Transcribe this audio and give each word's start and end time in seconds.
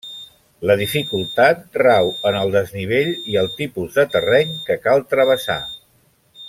La 0.69 0.75
dificultat 0.79 1.77
rau 1.81 2.09
en 2.31 2.39
el 2.39 2.55
desnivell 2.57 3.13
i 3.35 3.37
el 3.43 3.53
tipus 3.61 4.01
de 4.01 4.09
terreny 4.17 4.57
que 4.71 4.83
cal 4.87 5.09
travessar. 5.13 5.61